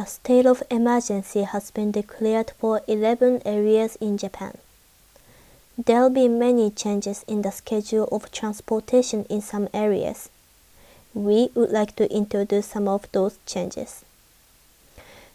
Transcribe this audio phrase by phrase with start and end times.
[0.00, 4.56] A state of emergency has been declared for 11 areas in Japan.
[5.76, 10.28] There'll be many changes in the schedule of transportation in some areas.
[11.14, 14.04] We would like to introduce some of those changes.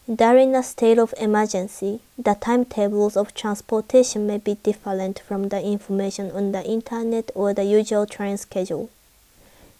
[0.07, 6.31] During a state of emergency, the timetables of transportation may be different from the information
[6.31, 8.89] on the internet or the usual train schedule.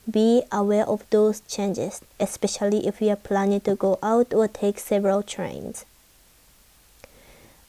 [0.10, 4.80] Be aware of those changes, especially if you are planning to go out or take
[4.80, 5.86] several trains.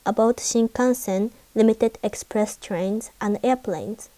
[0.04, 4.08] About Shinkansen, limited express trains, and airplanes.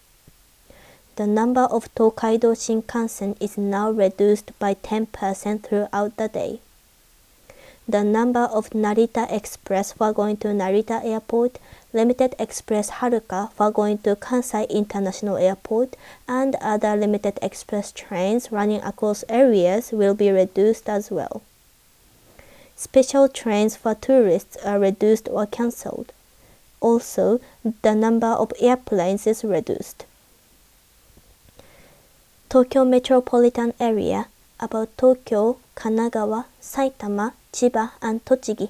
[1.15, 6.59] The number of Tokaido Shinkansen is now reduced by 10% throughout the day
[7.87, 11.57] the number of Narita Express for going to Narita Airport,
[11.93, 15.95] Limited Express Haruka for going to Kansai International Airport,
[16.27, 21.41] and other Limited Express trains running across areas will be reduced as well.
[22.75, 26.11] Special trains for tourists are reduced or cancelled.
[26.81, 27.39] Also,
[27.81, 30.05] the number of airplanes is reduced.
[32.49, 34.27] Tokyo Metropolitan Area
[34.59, 38.69] about Tokyo, Kanagawa, Saitama, Chiba, and Tochigi.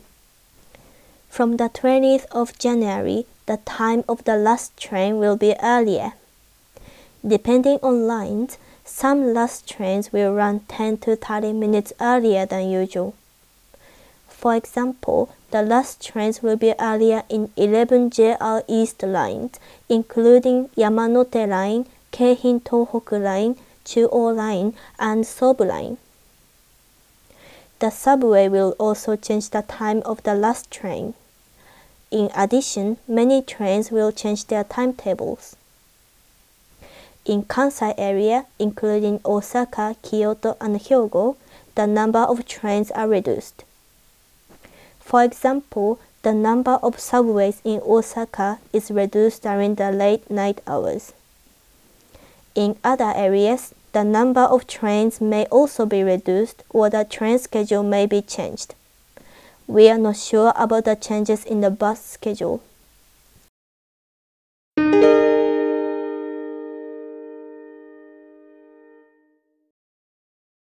[1.29, 6.13] From the 20th of January, the time of the last train will be earlier.
[7.25, 13.15] Depending on lines, some last trains will run 10 to 30 minutes earlier than usual.
[14.27, 21.47] For example, the last trains will be earlier in 11 JR East lines, including Yamanote
[21.47, 25.97] Line, Keihin Tohoku Line, Chuo Line, and Sobu Line.
[27.79, 31.13] The subway will also change the time of the last train.
[32.09, 35.55] In addition, many trains will change their timetables.
[37.25, 41.35] In Kansai area, including Osaka, Kyoto, and Hyogo,
[41.75, 43.63] the number of trains are reduced.
[44.99, 51.13] For example, the number of subways in Osaka is reduced during the late night hours.
[52.55, 57.81] In other areas, the number of trains may also be reduced or the train schedule
[57.81, 58.75] may be changed.
[59.65, 62.61] We are not sure about the changes in the bus schedule.